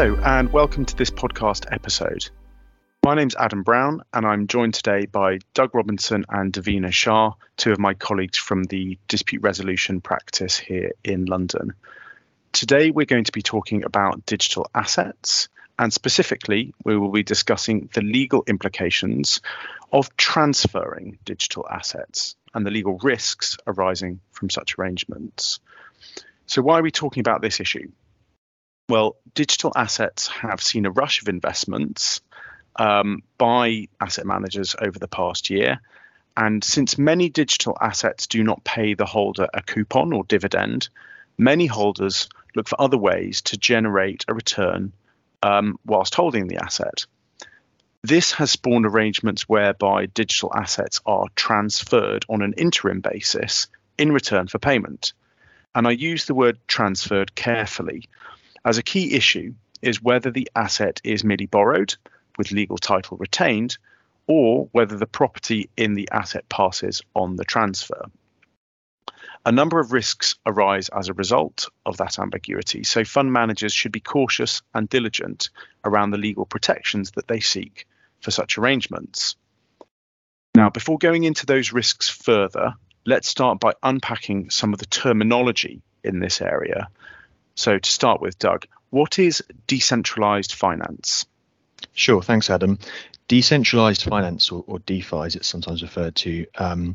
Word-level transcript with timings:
Hello, 0.00 0.16
and 0.24 0.52
welcome 0.52 0.84
to 0.84 0.96
this 0.96 1.10
podcast 1.10 1.72
episode. 1.72 2.30
My 3.04 3.16
name's 3.16 3.34
Adam 3.34 3.64
Brown, 3.64 4.02
and 4.14 4.24
I'm 4.24 4.46
joined 4.46 4.74
today 4.74 5.06
by 5.06 5.40
Doug 5.54 5.74
Robinson 5.74 6.24
and 6.28 6.52
Davina 6.52 6.92
Shah, 6.92 7.32
two 7.56 7.72
of 7.72 7.80
my 7.80 7.94
colleagues 7.94 8.38
from 8.38 8.62
the 8.62 8.96
dispute 9.08 9.42
resolution 9.42 10.00
practice 10.00 10.56
here 10.56 10.92
in 11.02 11.24
London. 11.24 11.72
Today, 12.52 12.92
we're 12.92 13.06
going 13.06 13.24
to 13.24 13.32
be 13.32 13.42
talking 13.42 13.82
about 13.82 14.24
digital 14.24 14.70
assets, 14.72 15.48
and 15.80 15.92
specifically, 15.92 16.74
we 16.84 16.96
will 16.96 17.10
be 17.10 17.24
discussing 17.24 17.90
the 17.92 18.02
legal 18.02 18.44
implications 18.46 19.40
of 19.92 20.16
transferring 20.16 21.18
digital 21.24 21.66
assets 21.68 22.36
and 22.54 22.64
the 22.64 22.70
legal 22.70 22.98
risks 23.02 23.56
arising 23.66 24.20
from 24.30 24.48
such 24.48 24.78
arrangements. 24.78 25.58
So, 26.46 26.62
why 26.62 26.78
are 26.78 26.82
we 26.82 26.92
talking 26.92 27.20
about 27.20 27.42
this 27.42 27.58
issue? 27.58 27.90
Well, 28.88 29.16
digital 29.34 29.72
assets 29.76 30.28
have 30.28 30.62
seen 30.62 30.86
a 30.86 30.90
rush 30.90 31.20
of 31.20 31.28
investments 31.28 32.22
um, 32.76 33.22
by 33.36 33.88
asset 34.00 34.24
managers 34.24 34.74
over 34.80 34.98
the 34.98 35.08
past 35.08 35.50
year. 35.50 35.80
And 36.36 36.64
since 36.64 36.96
many 36.96 37.28
digital 37.28 37.76
assets 37.80 38.26
do 38.26 38.42
not 38.42 38.64
pay 38.64 38.94
the 38.94 39.04
holder 39.04 39.46
a 39.52 39.60
coupon 39.62 40.14
or 40.14 40.24
dividend, 40.24 40.88
many 41.36 41.66
holders 41.66 42.28
look 42.54 42.66
for 42.66 42.80
other 42.80 42.96
ways 42.96 43.42
to 43.42 43.58
generate 43.58 44.24
a 44.26 44.34
return 44.34 44.92
um, 45.42 45.78
whilst 45.84 46.14
holding 46.14 46.46
the 46.46 46.56
asset. 46.56 47.04
This 48.02 48.32
has 48.32 48.52
spawned 48.52 48.86
arrangements 48.86 49.48
whereby 49.48 50.06
digital 50.06 50.52
assets 50.54 51.00
are 51.04 51.26
transferred 51.34 52.24
on 52.28 52.40
an 52.40 52.54
interim 52.56 53.00
basis 53.00 53.66
in 53.98 54.12
return 54.12 54.46
for 54.46 54.58
payment. 54.58 55.12
And 55.74 55.86
I 55.86 55.90
use 55.90 56.24
the 56.24 56.34
word 56.34 56.58
transferred 56.68 57.34
carefully 57.34 58.08
as 58.64 58.78
a 58.78 58.82
key 58.82 59.14
issue 59.14 59.54
is 59.82 60.02
whether 60.02 60.30
the 60.30 60.50
asset 60.54 61.00
is 61.04 61.24
merely 61.24 61.46
borrowed 61.46 61.94
with 62.36 62.52
legal 62.52 62.78
title 62.78 63.16
retained 63.16 63.78
or 64.26 64.68
whether 64.72 64.96
the 64.96 65.06
property 65.06 65.70
in 65.76 65.94
the 65.94 66.08
asset 66.12 66.48
passes 66.48 67.02
on 67.14 67.36
the 67.36 67.44
transfer. 67.44 68.04
A 69.46 69.52
number 69.52 69.80
of 69.80 69.92
risks 69.92 70.34
arise 70.44 70.88
as 70.90 71.08
a 71.08 71.14
result 71.14 71.68
of 71.86 71.96
that 71.96 72.18
ambiguity, 72.18 72.84
so 72.84 73.04
fund 73.04 73.32
managers 73.32 73.72
should 73.72 73.92
be 73.92 74.00
cautious 74.00 74.62
and 74.74 74.88
diligent 74.88 75.48
around 75.84 76.10
the 76.10 76.18
legal 76.18 76.44
protections 76.44 77.12
that 77.12 77.28
they 77.28 77.40
seek 77.40 77.86
for 78.20 78.30
such 78.30 78.58
arrangements. 78.58 79.36
Now, 80.54 80.70
before 80.70 80.98
going 80.98 81.24
into 81.24 81.46
those 81.46 81.72
risks 81.72 82.08
further, 82.10 82.74
let's 83.06 83.28
start 83.28 83.60
by 83.60 83.72
unpacking 83.82 84.50
some 84.50 84.72
of 84.72 84.80
the 84.80 84.86
terminology 84.86 85.80
in 86.04 86.18
this 86.18 86.42
area 86.42 86.88
so, 87.58 87.76
to 87.76 87.90
start 87.90 88.20
with, 88.20 88.38
Doug, 88.38 88.66
what 88.90 89.18
is 89.18 89.42
decentralized 89.66 90.52
finance? 90.52 91.26
Sure, 91.92 92.22
thanks, 92.22 92.50
Adam. 92.50 92.78
Decentralized 93.26 94.04
finance, 94.04 94.52
or, 94.52 94.62
or 94.68 94.78
DeFi 94.78 95.22
as 95.24 95.34
it's 95.34 95.48
sometimes 95.48 95.82
referred 95.82 96.14
to, 96.14 96.46
um, 96.56 96.94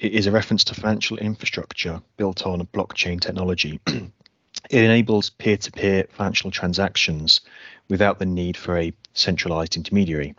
is 0.00 0.26
a 0.26 0.32
reference 0.32 0.64
to 0.64 0.74
financial 0.74 1.16
infrastructure 1.18 2.02
built 2.16 2.44
on 2.44 2.66
blockchain 2.66 3.20
technology. 3.20 3.78
it 3.86 4.10
enables 4.70 5.30
peer 5.30 5.58
to 5.58 5.70
peer 5.70 6.08
financial 6.10 6.50
transactions 6.50 7.42
without 7.88 8.18
the 8.18 8.26
need 8.26 8.56
for 8.56 8.76
a 8.76 8.92
centralized 9.12 9.76
intermediary. 9.76 10.34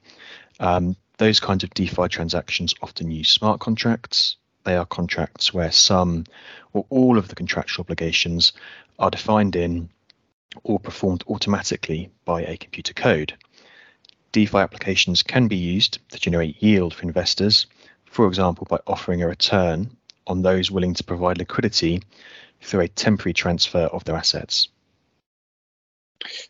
Um, 0.60 0.98
those 1.18 1.40
kinds 1.40 1.64
of 1.64 1.74
DeFi 1.74 2.10
transactions 2.10 2.74
often 2.82 3.10
use 3.10 3.30
smart 3.30 3.62
contracts. 3.62 4.36
They 4.66 4.76
are 4.76 4.86
contracts 4.86 5.54
where 5.54 5.72
some 5.72 6.26
or 6.74 6.86
all 6.90 7.18
of 7.18 7.28
the 7.28 7.36
contractual 7.36 7.84
obligations 7.84 8.52
are 9.00 9.12
defined 9.12 9.56
in 9.56 9.90
or 10.64 10.80
performed 10.80 11.24
automatically 11.28 12.10
by 12.26 12.42
a 12.42 12.58
computer 12.58 12.94
code. 12.94 13.38
DeFi 14.32 14.58
applications 14.58 15.24
can 15.24 15.48
be 15.48 15.56
used 15.56 16.00
to 16.10 16.20
generate 16.20 16.62
yield 16.62 16.94
for 16.94 17.04
investors, 17.04 17.68
for 18.06 18.28
example, 18.28 18.68
by 18.70 18.80
offering 18.88 19.22
a 19.22 19.28
return 19.28 19.96
on 20.28 20.42
those 20.42 20.72
willing 20.72 20.96
to 20.96 21.04
provide 21.04 21.38
liquidity 21.38 22.02
through 22.62 22.82
a 22.82 22.88
temporary 22.88 23.34
transfer 23.34 23.84
of 23.84 24.04
their 24.04 24.16
assets. 24.16 24.68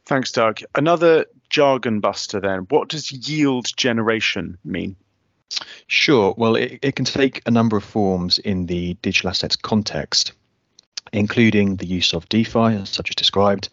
Thanks, 0.06 0.32
Doug. 0.32 0.62
Another 0.74 1.26
jargon 1.50 2.00
buster 2.00 2.40
then. 2.40 2.60
What 2.70 2.88
does 2.88 3.12
yield 3.12 3.68
generation 3.76 4.58
mean? 4.64 4.96
Sure. 5.88 6.34
Well, 6.38 6.56
it, 6.56 6.80
it 6.82 6.96
can 6.96 7.06
take 7.06 7.42
a 7.46 7.52
number 7.52 7.78
of 7.78 7.84
forms 7.84 8.40
in 8.40 8.66
the 8.66 8.96
digital 8.96 9.30
assets 9.30 9.56
context 9.56 10.34
including 11.14 11.78
the 11.78 11.86
use 11.86 12.14
of 12.14 12.28
DeFi, 12.30 12.86
such 12.86 13.10
as 13.10 13.16
described, 13.16 13.70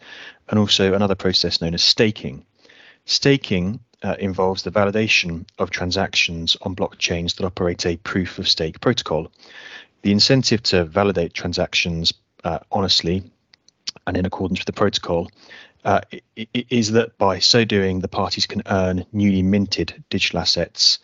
and 0.49 0.59
also 0.59 0.93
another 0.93 1.15
process 1.15 1.61
known 1.61 1.73
as 1.73 1.83
staking. 1.83 2.45
Staking 3.05 3.79
uh, 4.01 4.15
involves 4.19 4.63
the 4.63 4.71
validation 4.71 5.45
of 5.59 5.69
transactions 5.69 6.57
on 6.61 6.75
blockchains 6.75 7.35
that 7.35 7.45
operate 7.45 7.85
a 7.85 7.97
proof 7.97 8.39
of 8.39 8.47
stake 8.47 8.79
protocol. 8.81 9.31
The 10.01 10.11
incentive 10.11 10.63
to 10.63 10.85
validate 10.85 11.33
transactions 11.33 12.13
uh, 12.43 12.59
honestly 12.71 13.23
and 14.05 14.17
in 14.17 14.25
accordance 14.25 14.59
with 14.59 14.65
the 14.65 14.73
protocol 14.73 15.29
uh, 15.85 16.01
is 16.53 16.91
that 16.91 17.17
by 17.17 17.39
so 17.39 17.65
doing, 17.65 17.99
the 17.99 18.07
parties 18.07 18.45
can 18.45 18.63
earn 18.65 19.05
newly 19.11 19.41
minted 19.41 20.03
digital 20.09 20.39
assets 20.39 20.99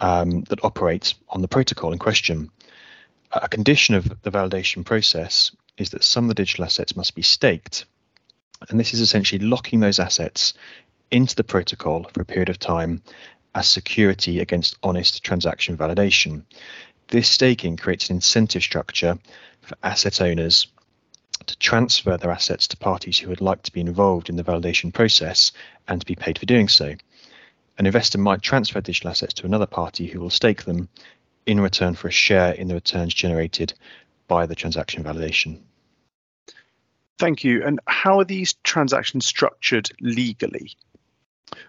um, 0.00 0.42
that 0.42 0.64
operates 0.64 1.14
on 1.28 1.42
the 1.42 1.48
protocol 1.48 1.92
in 1.92 1.98
question. 1.98 2.50
A 3.32 3.48
condition 3.48 3.94
of 3.94 4.08
the 4.22 4.30
validation 4.30 4.84
process 4.84 5.50
is 5.76 5.90
that 5.90 6.04
some 6.04 6.24
of 6.24 6.28
the 6.28 6.34
digital 6.34 6.64
assets 6.64 6.96
must 6.96 7.14
be 7.14 7.22
staked. 7.22 7.86
And 8.68 8.78
this 8.78 8.92
is 8.92 9.00
essentially 9.00 9.44
locking 9.44 9.80
those 9.80 9.98
assets 9.98 10.54
into 11.10 11.34
the 11.34 11.44
protocol 11.44 12.04
for 12.12 12.22
a 12.22 12.26
period 12.26 12.48
of 12.48 12.58
time 12.58 13.02
as 13.54 13.68
security 13.68 14.40
against 14.40 14.76
honest 14.82 15.22
transaction 15.24 15.76
validation. 15.76 16.44
This 17.08 17.28
staking 17.28 17.76
creates 17.76 18.10
an 18.10 18.16
incentive 18.16 18.62
structure 18.62 19.18
for 19.62 19.76
asset 19.82 20.20
owners 20.20 20.68
to 21.46 21.58
transfer 21.58 22.16
their 22.16 22.30
assets 22.30 22.68
to 22.68 22.76
parties 22.76 23.18
who 23.18 23.28
would 23.28 23.40
like 23.40 23.62
to 23.62 23.72
be 23.72 23.80
involved 23.80 24.28
in 24.28 24.36
the 24.36 24.44
validation 24.44 24.92
process 24.92 25.52
and 25.88 26.00
to 26.00 26.06
be 26.06 26.14
paid 26.14 26.38
for 26.38 26.46
doing 26.46 26.68
so. 26.68 26.94
An 27.80 27.86
investor 27.86 28.18
might 28.18 28.42
transfer 28.42 28.82
digital 28.82 29.08
assets 29.08 29.32
to 29.32 29.46
another 29.46 29.64
party 29.64 30.06
who 30.06 30.20
will 30.20 30.28
stake 30.28 30.64
them 30.64 30.90
in 31.46 31.62
return 31.62 31.94
for 31.94 32.08
a 32.08 32.12
share 32.12 32.52
in 32.52 32.68
the 32.68 32.74
returns 32.74 33.14
generated 33.14 33.72
by 34.28 34.44
the 34.44 34.54
transaction 34.54 35.02
validation. 35.02 35.62
Thank 37.18 37.42
you. 37.42 37.64
And 37.64 37.80
how 37.86 38.18
are 38.18 38.26
these 38.26 38.52
transactions 38.64 39.24
structured 39.24 39.88
legally? 39.98 40.76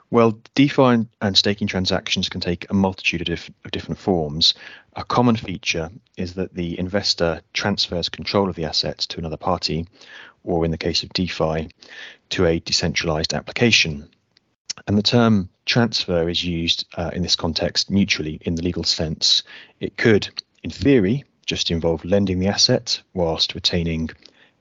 Well, 0.10 0.38
DeFi 0.54 1.08
and 1.22 1.38
staking 1.38 1.68
transactions 1.68 2.28
can 2.28 2.42
take 2.42 2.70
a 2.70 2.74
multitude 2.74 3.30
of, 3.30 3.50
of, 3.64 3.72
different 3.72 3.98
forms. 3.98 4.54
A 4.98 5.06
common 5.06 5.38
feature 5.38 5.92
is 6.18 6.34
that 6.34 6.54
the 6.54 6.78
investor 6.78 7.40
transfers 7.54 8.10
control 8.10 8.50
of 8.50 8.58
the 8.58 8.66
assets 8.66 9.08
to 9.08 9.20
another 9.20 9.38
party, 9.38 9.88
or 10.44 10.66
in 10.66 10.72
the 10.72 10.78
case 10.78 11.04
of 11.04 11.14
DeFi, 11.14 11.70
to 12.32 12.46
a 12.46 12.60
decentralized 12.60 13.34
application. 13.34 14.10
And 14.92 14.98
the 14.98 15.04
term 15.04 15.48
transfer 15.66 16.28
is 16.28 16.44
used 16.44 16.86
uh, 16.98 17.12
in 17.14 17.24
this 17.24 17.38
context 17.38 17.90
mutually 17.90 18.40
in 18.42 18.56
the 18.56 18.62
legal 18.62 18.84
sense. 18.84 19.42
It 19.80 19.96
could, 19.96 20.28
in 20.64 20.70
theory, 20.70 21.24
just 21.46 21.72
involve 21.72 22.04
lending 22.04 22.40
the 22.40 22.50
asset 22.50 23.02
whilst 23.14 23.56
retaining 23.56 24.10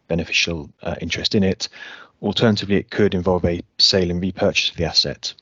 beneficial 0.06 0.70
uh, 0.82 0.94
interest 1.00 1.34
in 1.34 1.42
it. 1.42 1.68
Alternatively, 2.22 2.76
it 2.76 2.92
could 2.92 3.12
involve 3.12 3.44
a 3.44 3.62
sale 3.78 4.08
and 4.08 4.22
repurchase 4.22 4.70
of 4.70 4.76
the 4.76 4.84
asset, 4.84 5.34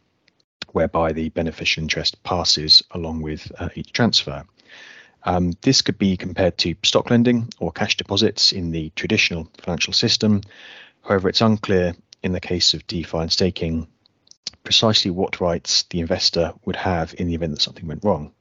whereby 0.73 1.13
the 1.13 1.29
beneficial 1.29 1.83
interest 1.83 2.23
passes 2.23 2.83
along 2.93 3.21
with 3.21 3.53
uh, 3.59 3.69
each 3.75 3.93
transfer. 3.93 4.43
Um, 5.25 5.53
this 5.61 5.83
could 5.83 5.99
be 5.99 6.17
compared 6.17 6.57
to 6.61 6.75
stock 6.83 7.11
lending 7.11 7.53
or 7.59 7.73
cash 7.73 7.99
deposits 7.99 8.53
in 8.53 8.71
the 8.71 8.91
traditional 8.97 9.51
financial 9.59 9.93
system. 9.93 10.41
However, 11.03 11.29
it's 11.29 11.43
unclear 11.43 11.95
in 12.23 12.33
the 12.33 12.41
case 12.41 12.73
of 12.73 12.87
DeFi 12.87 13.19
and 13.19 13.31
staking 13.31 13.87
precisely 14.65 15.11
what 15.11 15.41
rights 15.41 15.85
the 15.91 16.01
investor 16.01 16.53
would 16.65 16.77
have 16.77 17.15
in 17.19 17.27
the 17.27 17.35
event 17.35 17.53
that 17.53 17.63
something 17.63 17.87
went 17.87 18.05
wrong. 18.05 18.33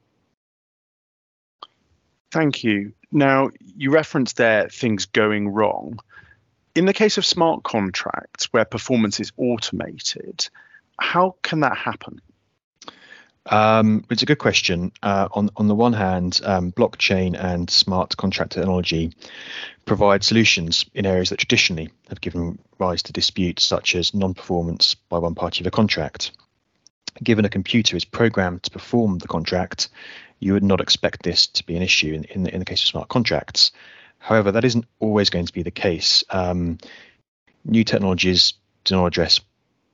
Thank 2.32 2.64
you. 2.64 2.94
Now, 3.12 3.50
you 3.60 3.92
referenced 3.92 4.38
there 4.38 4.68
things 4.70 5.06
going 5.06 5.50
wrong. 5.50 6.00
In 6.76 6.86
the 6.86 6.94
case 6.94 7.18
of 7.18 7.26
smart 7.26 7.64
contracts 7.64 8.52
where 8.52 8.66
performance 8.66 9.20
is 9.20 9.32
automated, 9.38 10.48
how 11.00 11.36
can 11.42 11.62
that 11.62 11.78
happen? 11.78 12.22
Um, 13.50 14.04
it's 14.10 14.24
a 14.24 14.26
good 14.26 14.40
question. 14.40 14.92
Uh, 15.02 15.28
on 15.32 15.50
on 15.56 15.68
the 15.68 15.76
one 15.76 15.94
hand, 15.94 16.42
um, 16.44 16.72
blockchain 16.72 17.38
and 17.40 17.70
smart 17.70 18.18
contract 18.18 18.52
technology 18.52 19.14
provide 19.86 20.24
solutions 20.24 20.86
in 20.94 21.06
areas 21.06 21.30
that 21.30 21.40
traditionally 21.40 21.90
have 22.10 22.20
given 22.20 22.60
rise 22.78 23.04
to 23.04 23.14
disputes, 23.14 23.64
such 23.64 23.96
as 23.96 24.14
non-performance 24.14 24.96
by 24.96 25.18
one 25.18 25.36
party 25.36 25.62
of 25.62 25.68
a 25.68 25.72
contract. 25.72 26.32
Given 27.24 27.46
a 27.46 27.50
computer 27.50 27.96
is 27.96 28.06
programmed 28.06 28.64
to 28.64 28.72
perform 28.72 29.20
the 29.20 29.28
contract, 29.28 29.90
you 30.40 30.54
would 30.54 30.64
not 30.64 30.82
expect 30.82 31.24
this 31.24 31.48
to 31.48 31.66
be 31.66 31.76
an 31.76 31.82
issue 31.82 32.14
in, 32.14 32.26
in, 32.26 32.48
in 32.48 32.60
the 32.60 32.66
case 32.66 32.84
of 32.84 32.88
smart 32.88 33.08
contracts. 33.08 33.72
However, 34.20 34.52
that 34.52 34.66
isn't 34.66 34.86
always 35.00 35.30
going 35.30 35.46
to 35.46 35.54
be 35.54 35.64
the 35.64 35.72
case. 35.72 36.24
Um, 36.30 36.78
new 37.66 37.84
technologies 37.84 38.54
do 38.84 38.96
not 38.96 39.08
address 39.08 39.40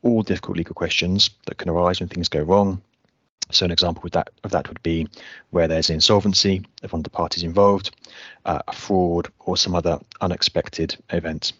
all 0.02 0.24
difficult 0.24 0.58
legal 0.58 0.76
questions 0.76 1.30
that 1.46 1.58
can 1.58 1.70
arise 1.70 2.00
when 2.00 2.10
things 2.10 2.30
go 2.30 2.42
wrong. 2.42 2.82
So 3.52 3.66
an 3.66 3.72
example 3.72 4.10
that, 4.14 4.32
of 4.44 4.52
that 4.52 4.68
would 4.68 4.82
be 4.82 5.08
where 5.52 5.68
there's 5.68 5.90
insolvency 5.90 6.66
of 6.82 6.92
one 6.92 7.02
of 7.02 7.04
the 7.04 7.10
parties 7.10 7.44
involved, 7.44 7.96
uh, 8.46 8.60
a 8.68 8.74
fraud, 8.74 9.30
or 9.40 9.58
some 9.58 9.76
other 9.76 10.00
unexpected 10.22 10.98
event. 11.10 11.54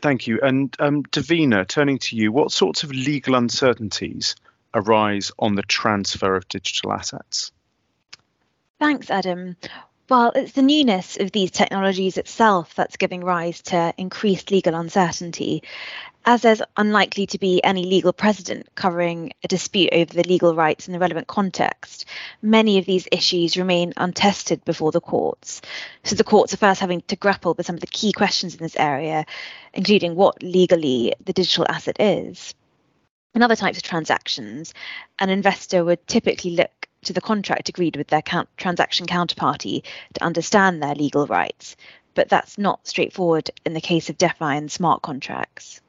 Thank 0.00 0.26
you. 0.26 0.40
And 0.42 0.74
um, 0.80 1.04
Davina, 1.04 1.66
turning 1.66 1.98
to 1.98 2.16
you, 2.16 2.32
what 2.32 2.50
sorts 2.50 2.82
of 2.82 2.90
legal 2.90 3.34
uncertainties 3.34 4.34
arise 4.74 5.30
on 5.38 5.54
the 5.54 5.62
transfer 5.62 6.34
of 6.34 6.48
digital 6.48 6.92
assets? 6.92 7.52
Thanks, 8.80 9.10
Adam. 9.10 9.56
Well, 10.12 10.32
it's 10.34 10.52
the 10.52 10.60
newness 10.60 11.16
of 11.16 11.32
these 11.32 11.50
technologies 11.50 12.18
itself 12.18 12.74
that's 12.74 12.98
giving 12.98 13.24
rise 13.24 13.62
to 13.62 13.94
increased 13.96 14.50
legal 14.50 14.74
uncertainty, 14.74 15.62
as 16.26 16.42
there's 16.42 16.60
unlikely 16.76 17.28
to 17.28 17.38
be 17.38 17.64
any 17.64 17.84
legal 17.86 18.12
precedent 18.12 18.68
covering 18.74 19.32
a 19.42 19.48
dispute 19.48 19.88
over 19.90 20.12
the 20.12 20.28
legal 20.28 20.54
rights 20.54 20.86
in 20.86 20.92
the 20.92 20.98
relevant 20.98 21.28
context. 21.28 22.04
Many 22.42 22.76
of 22.76 22.84
these 22.84 23.08
issues 23.10 23.56
remain 23.56 23.94
untested 23.96 24.62
before 24.66 24.92
the 24.92 25.00
courts. 25.00 25.62
So 26.04 26.14
the 26.14 26.24
courts 26.24 26.52
are 26.52 26.58
first 26.58 26.82
having 26.82 27.00
to 27.08 27.16
grapple 27.16 27.54
with 27.54 27.64
some 27.64 27.76
of 27.76 27.80
the 27.80 27.86
key 27.86 28.12
questions 28.12 28.54
in 28.54 28.62
this 28.62 28.76
area, 28.76 29.24
including 29.72 30.14
what 30.14 30.42
legally 30.42 31.14
the 31.24 31.32
digital 31.32 31.64
asset 31.70 31.96
is. 31.98 32.54
In 33.34 33.42
other 33.42 33.56
types 33.56 33.78
of 33.78 33.82
transactions, 33.82 34.74
an 35.18 35.30
investor 35.30 35.82
would 35.82 36.06
typically 36.06 36.50
look 36.50 36.86
to 37.04 37.12
the 37.12 37.20
contract 37.20 37.68
agreed 37.68 37.96
with 37.96 38.08
their 38.08 38.22
count- 38.22 38.48
transaction 38.56 39.06
counterparty 39.06 39.82
to 40.14 40.24
understand 40.24 40.82
their 40.82 40.94
legal 40.94 41.26
rights, 41.26 41.76
but 42.14 42.28
that's 42.28 42.58
not 42.58 42.86
straightforward 42.86 43.50
in 43.64 43.74
the 43.74 43.80
case 43.80 44.10
of 44.10 44.18
DeFi 44.18 44.56
and 44.56 44.70
smart 44.70 45.02
contracts. 45.02 45.80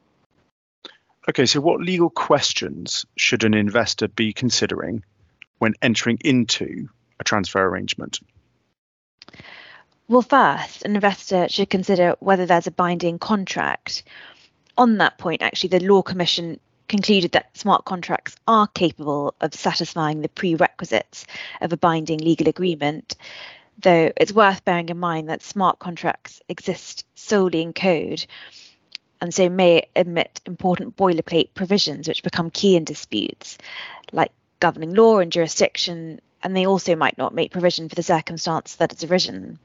Okay, 1.28 1.46
so 1.46 1.60
what 1.60 1.80
legal 1.80 2.10
questions 2.10 3.06
should 3.16 3.44
an 3.44 3.54
investor 3.54 4.08
be 4.08 4.32
considering 4.32 5.04
when 5.58 5.74
entering 5.80 6.18
into 6.24 6.88
a 7.18 7.24
transfer 7.24 7.64
arrangement? 7.64 8.20
Well, 10.06 10.22
first, 10.22 10.82
an 10.82 10.96
investor 10.96 11.48
should 11.48 11.70
consider 11.70 12.14
whether 12.20 12.44
there's 12.44 12.66
a 12.66 12.72
binding 12.72 13.18
contract. 13.18 14.02
On 14.76 14.98
that 14.98 15.16
point, 15.16 15.40
actually, 15.40 15.70
the 15.70 15.86
Law 15.86 16.02
Commission 16.02 16.60
concluded 16.88 17.32
that 17.32 17.56
smart 17.56 17.84
contracts 17.84 18.36
are 18.46 18.66
capable 18.68 19.34
of 19.40 19.54
satisfying 19.54 20.20
the 20.20 20.28
prerequisites 20.28 21.26
of 21.60 21.72
a 21.72 21.76
binding 21.76 22.18
legal 22.18 22.48
agreement, 22.48 23.16
though 23.78 24.12
it's 24.16 24.32
worth 24.32 24.64
bearing 24.64 24.88
in 24.88 24.98
mind 24.98 25.28
that 25.28 25.42
smart 25.42 25.78
contracts 25.78 26.40
exist 26.48 27.04
solely 27.14 27.62
in 27.62 27.72
code 27.72 28.26
and 29.20 29.32
so 29.32 29.48
may 29.48 29.88
omit 29.96 30.40
important 30.44 30.96
boilerplate 30.96 31.54
provisions 31.54 32.06
which 32.06 32.22
become 32.22 32.50
key 32.50 32.76
in 32.76 32.84
disputes, 32.84 33.56
like 34.12 34.30
governing 34.60 34.94
law 34.94 35.18
and 35.18 35.32
jurisdiction, 35.32 36.20
and 36.42 36.54
they 36.54 36.66
also 36.66 36.94
might 36.94 37.16
not 37.16 37.34
make 37.34 37.50
provision 37.50 37.88
for 37.88 37.94
the 37.94 38.02
circumstance 38.02 38.76
that 38.76 38.92
it's 38.92 39.04
arisen. 39.04 39.58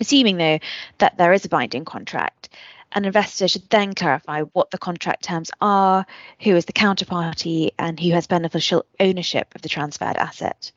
Assuming, 0.00 0.38
though, 0.38 0.58
that 0.98 1.16
there 1.18 1.32
is 1.32 1.44
a 1.44 1.48
binding 1.48 1.84
contract, 1.84 2.48
an 2.94 3.04
investor 3.04 3.48
should 3.48 3.68
then 3.70 3.92
clarify 3.94 4.42
what 4.42 4.70
the 4.70 4.78
contract 4.78 5.24
terms 5.24 5.50
are, 5.60 6.06
who 6.40 6.54
is 6.54 6.64
the 6.64 6.72
counterparty, 6.72 7.70
and 7.78 7.98
who 7.98 8.12
has 8.12 8.28
beneficial 8.28 8.86
ownership 9.00 9.52
of 9.54 9.62
the 9.62 9.68
transferred 9.68 10.16
asset. 10.16 10.70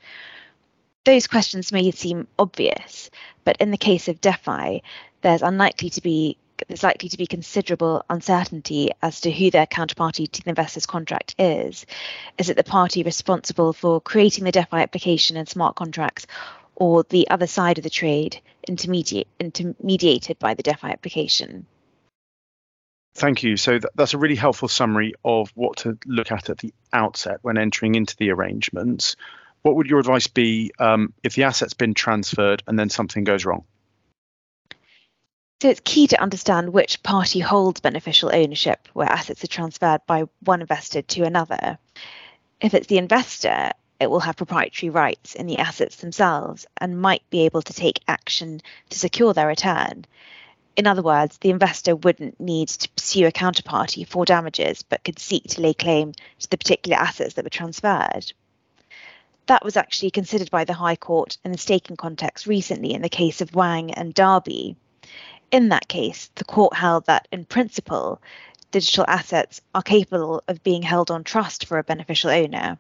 Those 1.04 1.28
questions 1.28 1.72
may 1.72 1.92
seem 1.92 2.28
obvious, 2.38 3.12
but 3.44 3.58
in 3.58 3.72
the 3.72 3.78
case 3.78 4.08
of 4.08 4.20
DeFi, 4.20 4.84
there's 5.22 5.42
unlikely 5.42 5.92
to 5.92 6.02
be 6.02 6.38
there's 6.68 6.84
likely 6.84 7.08
to 7.10 7.18
be 7.18 7.28
considerable 7.28 8.04
uncertainty 8.10 8.90
as 9.02 9.22
to 9.22 9.32
who 9.32 9.52
their 9.52 9.68
counterparty 9.68 10.30
to 10.30 10.44
the 10.44 10.50
investor's 10.50 10.88
contract 10.88 11.36
is. 11.38 11.86
Is 12.40 12.50
it 12.50 12.58
the 12.58 12.64
party 12.64 13.04
responsible 13.04 13.74
for 13.74 14.02
creating 14.02 14.44
the 14.44 14.52
DeFi 14.52 14.78
application 14.78 15.38
and 15.38 15.48
smart 15.48 15.76
contracts, 15.76 16.26
or 16.76 17.04
the 17.04 17.30
other 17.30 17.48
side 17.48 17.78
of 17.78 17.84
the 17.84 17.92
trade, 17.92 18.42
intermediate, 18.68 19.28
intermediated 19.40 20.40
by 20.40 20.56
the 20.56 20.64
DeFi 20.64 20.88
application? 20.88 21.68
Thank 23.18 23.42
you. 23.42 23.58
So 23.58 23.80
th- 23.80 23.92
that's 23.96 24.14
a 24.14 24.20
really 24.20 24.36
helpful 24.36 24.68
summary 24.68 25.16
of 25.26 25.52
what 25.56 25.78
to 25.78 25.98
look 26.06 26.32
at 26.32 26.52
at 26.52 26.60
the 26.60 26.72
outset 26.94 27.40
when 27.42 27.58
entering 27.58 27.96
into 27.96 28.16
the 28.16 28.30
arrangements. 28.30 29.16
What 29.64 29.76
would 29.76 29.88
your 29.88 29.98
advice 29.98 30.28
be 30.28 30.72
um, 30.78 31.14
if 31.24 31.34
the 31.34 31.46
asset's 31.46 31.74
been 31.74 31.96
transferred 31.96 32.62
and 32.68 32.78
then 32.78 32.90
something 32.92 33.24
goes 33.24 33.44
wrong? 33.44 33.64
So 35.64 35.70
it's 35.70 35.82
key 35.84 36.06
to 36.08 36.22
understand 36.22 36.72
which 36.72 37.02
party 37.02 37.40
holds 37.40 37.80
beneficial 37.80 38.30
ownership 38.32 38.88
where 38.94 39.10
assets 39.10 39.44
are 39.44 39.48
transferred 39.48 40.02
by 40.06 40.26
one 40.42 40.62
investor 40.62 41.02
to 41.02 41.24
another. 41.24 41.80
If 42.62 42.76
it's 42.76 42.86
the 42.86 43.00
investor, 43.00 43.72
it 44.00 44.12
will 44.12 44.20
have 44.20 44.38
proprietary 44.38 44.92
rights 44.92 45.34
in 45.34 45.48
the 45.48 45.58
assets 45.58 45.96
themselves 45.96 46.68
and 46.80 47.02
might 47.02 47.28
be 47.32 47.46
able 47.46 47.64
to 47.64 47.74
take 47.74 48.04
action 48.08 48.62
to 48.92 49.00
secure 49.00 49.34
their 49.34 49.48
return. 49.48 50.06
In 50.78 50.86
other 50.86 51.02
words, 51.02 51.40
the 51.40 51.50
investor 51.50 51.96
wouldn't 51.96 52.40
need 52.40 52.68
to 52.68 52.90
pursue 52.90 53.26
a 53.26 53.32
counterparty 53.32 54.08
for 54.08 54.26
damages, 54.26 54.84
but 54.84 55.04
could 55.04 55.18
seek 55.18 55.44
to 55.46 55.62
lay 55.62 55.74
claim 55.74 56.14
to 56.14 56.50
the 56.52 56.58
particular 56.58 56.96
assets 56.98 57.34
that 57.34 57.44
were 57.44 57.50
transferred. 57.50 58.32
That 59.48 59.66
was 59.66 59.76
actually 59.76 60.12
considered 60.12 60.52
by 60.52 60.66
the 60.66 60.74
High 60.74 60.96
Court 60.96 61.40
in 61.44 61.52
the 61.52 61.58
staking 61.58 61.96
context 61.96 62.46
recently 62.46 62.94
in 62.94 63.02
the 63.02 63.10
case 63.10 63.42
of 63.42 63.56
Wang 63.56 63.92
and 63.92 64.14
Darby. 64.14 64.76
In 65.50 65.70
that 65.70 65.88
case, 65.88 66.30
the 66.36 66.44
court 66.44 66.76
held 66.76 67.08
that, 67.08 67.28
in 67.32 67.46
principle, 67.46 68.22
digital 68.70 69.06
assets 69.08 69.62
are 69.74 69.82
capable 69.82 70.44
of 70.48 70.62
being 70.62 70.84
held 70.84 71.10
on 71.10 71.24
trust 71.24 71.66
for 71.66 71.80
a 71.80 71.84
beneficial 71.84 72.30
owner. 72.30 72.78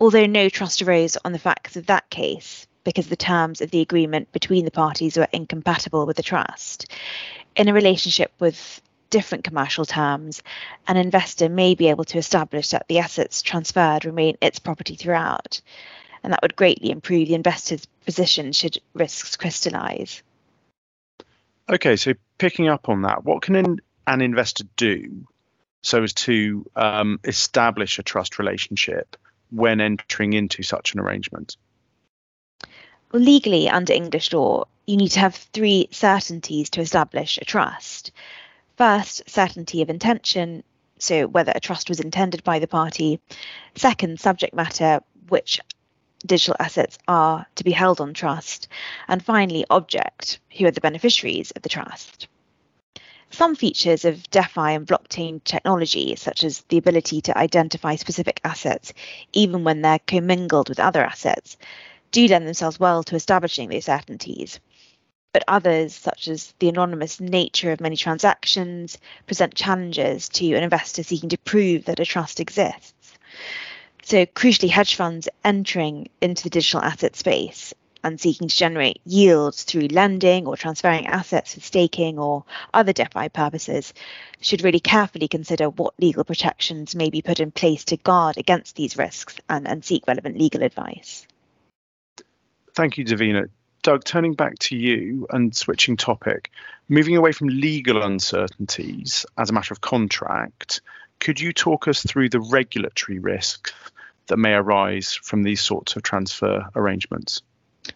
Although 0.00 0.26
no 0.26 0.48
trust 0.48 0.82
arose 0.82 1.16
on 1.24 1.30
the 1.30 1.38
facts 1.38 1.76
of 1.76 1.86
that 1.86 2.10
case, 2.10 2.66
because 2.84 3.08
the 3.08 3.16
terms 3.16 3.60
of 3.60 3.70
the 3.70 3.80
agreement 3.80 4.32
between 4.32 4.64
the 4.64 4.70
parties 4.70 5.16
were 5.16 5.28
incompatible 5.32 6.06
with 6.06 6.16
the 6.16 6.22
trust. 6.22 6.90
In 7.56 7.68
a 7.68 7.74
relationship 7.74 8.32
with 8.38 8.80
different 9.10 9.44
commercial 9.44 9.84
terms, 9.84 10.42
an 10.88 10.96
investor 10.96 11.48
may 11.48 11.74
be 11.74 11.88
able 11.88 12.04
to 12.04 12.18
establish 12.18 12.70
that 12.70 12.88
the 12.88 12.98
assets 12.98 13.42
transferred 13.42 14.04
remain 14.04 14.36
its 14.40 14.58
property 14.58 14.96
throughout, 14.96 15.60
and 16.22 16.32
that 16.32 16.40
would 16.42 16.56
greatly 16.56 16.90
improve 16.90 17.28
the 17.28 17.34
investor's 17.34 17.86
position 18.04 18.52
should 18.52 18.78
risks 18.94 19.36
crystallize. 19.36 20.22
Okay, 21.68 21.96
so 21.96 22.14
picking 22.38 22.68
up 22.68 22.88
on 22.88 23.02
that, 23.02 23.24
what 23.24 23.42
can 23.42 23.54
an, 23.54 23.80
an 24.06 24.20
investor 24.20 24.64
do 24.76 25.26
so 25.82 26.02
as 26.02 26.12
to 26.12 26.64
um, 26.74 27.20
establish 27.24 27.98
a 27.98 28.02
trust 28.02 28.38
relationship 28.38 29.16
when 29.50 29.80
entering 29.80 30.32
into 30.32 30.62
such 30.62 30.94
an 30.94 31.00
arrangement? 31.00 31.56
Legally 33.12 33.68
under 33.68 33.92
English 33.92 34.32
law, 34.32 34.64
you 34.86 34.96
need 34.96 35.10
to 35.10 35.20
have 35.20 35.34
three 35.34 35.88
certainties 35.90 36.70
to 36.70 36.80
establish 36.80 37.38
a 37.38 37.44
trust. 37.44 38.12
First, 38.76 39.28
certainty 39.28 39.82
of 39.82 39.90
intention, 39.90 40.64
so 40.98 41.26
whether 41.26 41.52
a 41.54 41.60
trust 41.60 41.88
was 41.88 42.00
intended 42.00 42.42
by 42.42 42.58
the 42.58 42.66
party. 42.66 43.20
Second, 43.74 44.18
subject 44.20 44.54
matter, 44.54 45.00
which 45.28 45.60
digital 46.24 46.56
assets 46.58 46.98
are 47.08 47.46
to 47.56 47.64
be 47.64 47.72
held 47.72 48.00
on 48.00 48.14
trust. 48.14 48.68
And 49.08 49.24
finally, 49.24 49.64
object, 49.70 50.40
who 50.56 50.66
are 50.66 50.70
the 50.70 50.80
beneficiaries 50.80 51.50
of 51.52 51.62
the 51.62 51.68
trust. 51.68 52.28
Some 53.30 53.56
features 53.56 54.04
of 54.04 54.28
DeFi 54.30 54.74
and 54.74 54.86
blockchain 54.86 55.42
technology, 55.42 56.16
such 56.16 56.44
as 56.44 56.60
the 56.68 56.76
ability 56.76 57.22
to 57.22 57.38
identify 57.38 57.96
specific 57.96 58.40
assets 58.44 58.92
even 59.32 59.64
when 59.64 59.80
they're 59.80 60.00
commingled 60.00 60.68
with 60.68 60.78
other 60.78 61.02
assets, 61.02 61.56
do 62.12 62.28
lend 62.28 62.46
themselves 62.46 62.78
well 62.78 63.02
to 63.02 63.16
establishing 63.16 63.68
those 63.68 63.86
certainties. 63.86 64.60
But 65.32 65.44
others, 65.48 65.94
such 65.94 66.28
as 66.28 66.52
the 66.58 66.68
anonymous 66.68 67.18
nature 67.18 67.72
of 67.72 67.80
many 67.80 67.96
transactions, 67.96 68.98
present 69.26 69.54
challenges 69.54 70.28
to 70.28 70.54
an 70.54 70.62
investor 70.62 71.02
seeking 71.02 71.30
to 71.30 71.38
prove 71.38 71.86
that 71.86 72.00
a 72.00 72.04
trust 72.04 72.38
exists. 72.38 73.14
So, 74.04 74.26
crucially, 74.26 74.68
hedge 74.68 74.94
funds 74.94 75.28
entering 75.42 76.10
into 76.20 76.42
the 76.42 76.50
digital 76.50 76.82
asset 76.82 77.16
space 77.16 77.72
and 78.04 78.20
seeking 78.20 78.48
to 78.48 78.56
generate 78.56 79.00
yields 79.06 79.62
through 79.62 79.86
lending 79.88 80.46
or 80.46 80.56
transferring 80.56 81.06
assets 81.06 81.54
for 81.54 81.60
staking 81.60 82.18
or 82.18 82.44
other 82.74 82.92
DeFi 82.92 83.28
purposes 83.28 83.94
should 84.40 84.62
really 84.62 84.80
carefully 84.80 85.28
consider 85.28 85.70
what 85.70 85.94
legal 85.98 86.24
protections 86.24 86.94
may 86.94 87.10
be 87.10 87.22
put 87.22 87.40
in 87.40 87.52
place 87.52 87.84
to 87.84 87.96
guard 87.96 88.36
against 88.36 88.76
these 88.76 88.98
risks 88.98 89.38
and, 89.48 89.66
and 89.66 89.84
seek 89.84 90.06
relevant 90.06 90.36
legal 90.36 90.62
advice. 90.62 91.26
Thank 92.74 92.98
you, 92.98 93.04
Davina. 93.04 93.48
Doug, 93.82 94.04
turning 94.04 94.34
back 94.34 94.58
to 94.60 94.76
you 94.76 95.26
and 95.30 95.54
switching 95.54 95.96
topic, 95.96 96.50
moving 96.88 97.16
away 97.16 97.32
from 97.32 97.48
legal 97.48 98.02
uncertainties 98.02 99.26
as 99.36 99.50
a 99.50 99.52
matter 99.52 99.72
of 99.72 99.80
contract, 99.80 100.80
could 101.18 101.40
you 101.40 101.52
talk 101.52 101.88
us 101.88 102.02
through 102.02 102.28
the 102.28 102.40
regulatory 102.40 103.18
risks 103.18 103.72
that 104.28 104.36
may 104.36 104.54
arise 104.54 105.14
from 105.14 105.42
these 105.42 105.60
sorts 105.60 105.96
of 105.96 106.02
transfer 106.02 106.68
arrangements? 106.76 107.42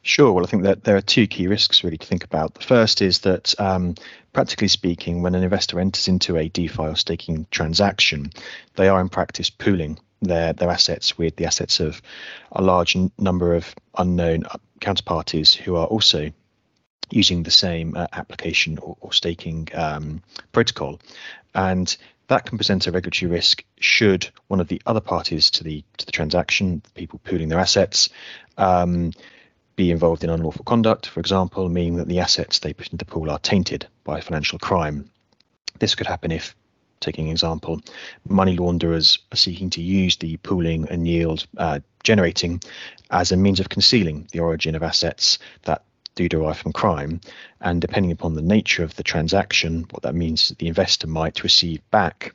Sure. 0.02 0.33
Well, 0.33 0.45
I 0.45 0.49
think 0.49 0.64
that 0.64 0.83
there 0.83 0.97
are 0.97 1.00
two 1.00 1.28
key 1.28 1.47
risks 1.47 1.85
really 1.85 1.99
to 1.99 2.06
think 2.06 2.25
about. 2.25 2.54
The 2.54 2.64
first 2.64 3.00
is 3.00 3.21
that, 3.21 3.59
um, 3.61 3.95
practically 4.33 4.68
speaking, 4.68 5.23
when 5.23 5.37
an 5.37 5.45
investor 5.45 5.78
enters 5.78 6.09
into 6.09 6.37
a 6.37 6.49
DeFi 6.49 6.83
or 6.83 6.97
staking 6.97 7.47
transaction, 7.52 8.33
they 8.75 8.88
are 8.88 9.00
in 9.00 9.09
practice 9.09 9.50
pooling 9.50 9.99
their 10.23 10.52
their 10.54 10.71
assets 10.71 11.18
with 11.18 11.37
the 11.37 11.45
assets 11.45 11.78
of 11.78 12.00
a 12.52 12.62
large 12.62 12.97
number 13.18 13.54
of 13.54 13.75
unknown 13.97 14.45
counterparties 14.80 15.54
who 15.54 15.76
are 15.76 15.87
also 15.87 16.30
using 17.11 17.42
the 17.42 17.50
same 17.50 17.97
uh, 17.97 18.06
application 18.12 18.78
or, 18.78 18.97
or 19.00 19.12
staking 19.12 19.68
um, 19.75 20.23
protocol, 20.52 21.00
and 21.54 21.97
that 22.28 22.45
can 22.47 22.59
present 22.59 22.87
a 22.87 22.92
regulatory 22.92 23.30
risk 23.30 23.64
should 23.78 24.28
one 24.49 24.61
of 24.61 24.68
the 24.68 24.83
other 24.87 25.00
parties 25.00 25.50
to 25.50 25.64
the 25.64 25.85
to 25.97 26.06
the 26.06 26.12
transaction, 26.12 26.83
the 26.85 26.90
people 26.90 27.21
pooling 27.25 27.49
their 27.49 27.61
assets, 27.61 28.09
um, 28.59 29.12
be 29.76 29.90
involved 29.90 30.25
in 30.25 30.30
unlawful 30.30 30.64
conduct, 30.64 31.06
for 31.06 31.21
example, 31.21 31.68
meaning 31.68 31.97
that 31.97 32.09
the 32.09 32.21
assets 32.21 32.59
they 32.59 32.73
put 32.73 32.87
into 32.87 33.04
the 33.04 33.11
pool 33.11 33.30
are 33.30 33.38
tainted 33.38 33.87
by 34.04 34.21
financial 34.21 34.59
crime. 34.59 35.11
This 35.78 35.95
could 35.95 36.06
happen 36.06 36.33
if, 36.33 36.56
taking 37.00 37.26
an 37.26 37.33
example, 37.33 37.81
money 38.29 38.57
launderers 38.57 39.19
are 39.33 39.37
seeking 39.37 39.71
to 39.71 39.83
use 39.83 40.17
the 40.17 40.37
pooling 40.38 40.88
and 40.88 41.07
yield 41.07 41.47
uh, 41.57 41.81
generating 42.03 42.61
as 43.11 43.33
a 43.33 43.37
means 43.37 43.61
of 43.61 43.69
concealing 43.69 44.29
the 44.33 44.41
origin 44.41 44.75
of 44.75 44.83
assets 44.83 45.38
that 45.62 45.83
do 46.15 46.29
derive 46.29 46.59
from 46.59 46.73
crime. 46.73 47.21
And 47.61 47.81
depending 47.81 48.12
upon 48.12 48.35
the 48.35 48.43
nature 48.43 48.83
of 48.83 48.97
the 48.97 49.03
transaction, 49.03 49.87
what 49.91 50.03
that 50.03 50.15
means 50.15 50.43
is 50.43 50.49
that 50.49 50.59
the 50.59 50.69
investor 50.69 51.07
might 51.07 51.43
receive 51.43 51.88
back 51.91 52.35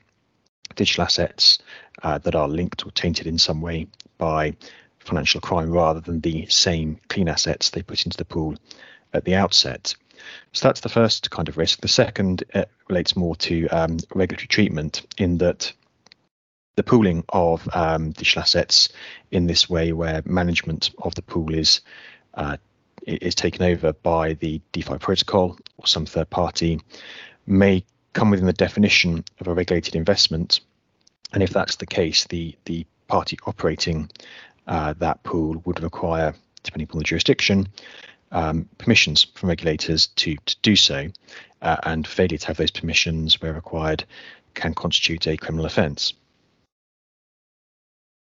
digital 0.76 1.04
assets 1.04 1.58
uh, 2.02 2.18
that 2.18 2.34
are 2.34 2.48
linked 2.48 2.86
or 2.86 2.90
tainted 2.92 3.26
in 3.26 3.38
some 3.38 3.60
way 3.60 3.86
by 4.18 4.54
financial 5.00 5.40
crime 5.40 5.70
rather 5.70 6.00
than 6.00 6.20
the 6.20 6.46
same 6.46 6.98
clean 7.08 7.28
assets 7.28 7.70
they 7.70 7.82
put 7.82 8.04
into 8.04 8.16
the 8.16 8.24
pool 8.24 8.56
at 9.12 9.24
the 9.24 9.34
outset. 9.34 9.94
So 10.52 10.68
that's 10.68 10.80
the 10.80 10.88
first 10.88 11.30
kind 11.30 11.48
of 11.48 11.56
risk. 11.56 11.80
The 11.80 11.88
second 11.88 12.44
uh, 12.54 12.64
relates 12.88 13.16
more 13.16 13.36
to 13.36 13.66
um, 13.68 13.98
regulatory 14.14 14.48
treatment 14.48 15.06
in 15.18 15.38
that 15.38 15.72
the 16.76 16.82
pooling 16.82 17.24
of 17.28 17.68
um, 17.74 18.12
digital 18.12 18.42
assets 18.42 18.88
in 19.30 19.46
this 19.46 19.68
way, 19.68 19.92
where 19.92 20.22
management 20.24 20.90
of 20.98 21.14
the 21.14 21.22
pool 21.22 21.54
is 21.54 21.80
uh, 22.34 22.56
is 23.06 23.34
taken 23.34 23.62
over 23.62 23.92
by 23.92 24.34
the 24.34 24.60
DeFi 24.72 24.98
protocol 24.98 25.58
or 25.76 25.86
some 25.86 26.06
third 26.06 26.30
party, 26.30 26.80
may 27.46 27.84
come 28.12 28.30
within 28.30 28.46
the 28.46 28.52
definition 28.52 29.24
of 29.40 29.48
a 29.48 29.54
regulated 29.54 29.96
investment. 29.96 30.60
And 31.32 31.42
if 31.42 31.50
that's 31.50 31.76
the 31.76 31.86
case, 31.86 32.26
the 32.26 32.56
the 32.64 32.86
party 33.08 33.36
operating 33.46 34.10
uh, 34.66 34.94
that 34.98 35.22
pool 35.22 35.60
would 35.64 35.82
require, 35.82 36.34
depending 36.62 36.84
upon 36.84 36.98
the 36.98 37.04
jurisdiction, 37.04 37.68
um, 38.32 38.68
permissions 38.78 39.24
from 39.24 39.48
regulators 39.48 40.08
to, 40.08 40.36
to 40.46 40.56
do 40.62 40.74
so, 40.74 41.08
uh, 41.60 41.76
and 41.84 42.06
failure 42.06 42.38
to 42.38 42.46
have 42.48 42.56
those 42.56 42.70
permissions 42.70 43.40
where 43.40 43.52
required 43.52 44.04
can 44.54 44.74
constitute 44.74 45.26
a 45.26 45.36
criminal 45.36 45.66
offence. 45.66 46.14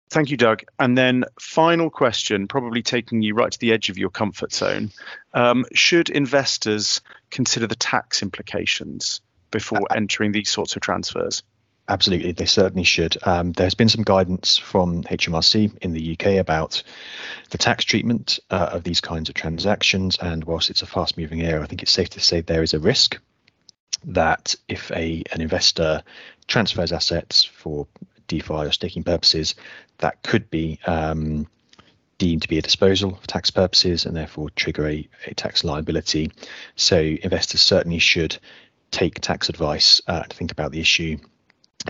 Thank 0.09 0.29
you, 0.29 0.37
Doug. 0.37 0.63
And 0.77 0.95
then, 0.95 1.25
final 1.39 1.89
question, 1.89 2.47
probably 2.47 2.83
taking 2.83 3.23
you 3.23 3.33
right 3.33 3.51
to 3.51 3.59
the 3.59 3.71
edge 3.71 3.89
of 3.89 3.97
your 3.97 4.11
comfort 4.11 4.53
zone. 4.53 4.91
Um, 5.33 5.65
should 5.73 6.09
investors 6.09 7.01
consider 7.31 7.65
the 7.65 7.75
tax 7.75 8.21
implications 8.21 9.21
before 9.49 9.81
uh, 9.89 9.95
entering 9.95 10.31
these 10.31 10.51
sorts 10.51 10.75
of 10.75 10.83
transfers? 10.83 11.41
Absolutely, 11.89 12.31
they 12.31 12.45
certainly 12.45 12.85
should. 12.85 13.17
Um, 13.23 13.51
there's 13.51 13.73
been 13.73 13.89
some 13.89 14.03
guidance 14.03 14.57
from 14.57 15.03
HMRC 15.03 15.77
in 15.81 15.91
the 15.91 16.13
UK 16.13 16.39
about 16.39 16.81
the 17.49 17.57
tax 17.57 17.83
treatment 17.83 18.39
uh, 18.49 18.69
of 18.71 18.83
these 18.83 19.01
kinds 19.01 19.27
of 19.27 19.35
transactions, 19.35 20.17
and 20.17 20.45
whilst 20.45 20.69
it's 20.69 20.81
a 20.81 20.85
fast-moving 20.85 21.41
area, 21.41 21.61
I 21.61 21.65
think 21.65 21.83
it's 21.83 21.91
safe 21.91 22.09
to 22.11 22.21
say 22.21 22.39
there 22.39 22.63
is 22.63 22.73
a 22.73 22.79
risk 22.79 23.19
that 24.05 24.55
if 24.69 24.91
a 24.91 25.23
an 25.31 25.41
investor 25.41 26.03
transfers 26.47 26.93
assets 26.93 27.43
for 27.43 27.87
DeFi 28.27 28.53
or 28.53 28.71
staking 28.71 29.03
purposes, 29.03 29.55
that 29.97 30.23
could 30.23 30.49
be 30.49 30.79
um, 30.87 31.47
deemed 32.17 32.43
to 32.43 32.47
be 32.47 32.57
a 32.57 32.61
disposal 32.61 33.15
for 33.15 33.27
tax 33.27 33.51
purposes 33.51 34.05
and 34.05 34.15
therefore 34.15 34.49
trigger 34.51 34.87
a, 34.87 35.07
a 35.27 35.33
tax 35.33 35.65
liability. 35.65 36.31
So 36.75 36.97
investors 36.97 37.61
certainly 37.61 37.99
should 37.99 38.37
take 38.91 39.19
tax 39.19 39.49
advice 39.49 40.01
uh, 40.07 40.23
to 40.23 40.35
think 40.35 40.51
about 40.51 40.71
the 40.71 40.79
issue 40.79 41.17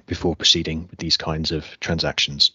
before 0.06 0.36
proceeding 0.36 0.88
with 0.90 1.00
these 1.00 1.18
kinds 1.18 1.52
of 1.52 1.66
transactions. 1.80 2.52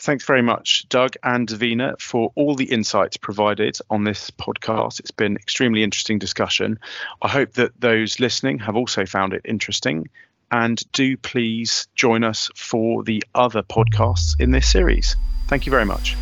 Thanks 0.00 0.24
very 0.24 0.42
much, 0.42 0.88
Doug 0.88 1.16
and 1.22 1.46
Davina, 1.46 2.00
for 2.00 2.32
all 2.34 2.54
the 2.54 2.64
insights 2.64 3.18
provided 3.18 3.76
on 3.90 4.04
this 4.04 4.30
podcast. 4.30 5.00
It's 5.00 5.10
been 5.10 5.36
extremely 5.36 5.82
interesting 5.82 6.18
discussion. 6.18 6.78
I 7.20 7.28
hope 7.28 7.52
that 7.54 7.78
those 7.78 8.18
listening 8.18 8.58
have 8.60 8.74
also 8.74 9.04
found 9.04 9.34
it 9.34 9.42
interesting. 9.44 10.08
And 10.50 10.82
do 10.92 11.16
please 11.16 11.88
join 11.94 12.24
us 12.24 12.50
for 12.54 13.02
the 13.04 13.22
other 13.34 13.62
podcasts 13.62 14.34
in 14.38 14.50
this 14.50 14.70
series. 14.70 15.16
Thank 15.48 15.66
you 15.66 15.70
very 15.70 15.86
much. 15.86 16.16